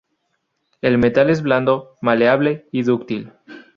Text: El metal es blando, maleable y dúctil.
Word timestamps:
El 0.81 0.97
metal 0.97 1.29
es 1.29 1.43
blando, 1.43 1.95
maleable 2.01 2.67
y 2.71 2.81
dúctil. 2.81 3.33